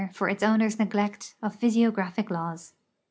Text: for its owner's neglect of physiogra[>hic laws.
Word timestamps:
for 0.13 0.27
its 0.27 0.41
owner's 0.41 0.79
neglect 0.79 1.35
of 1.43 1.59
physiogra[>hic 1.59 2.31
laws. 2.31 2.73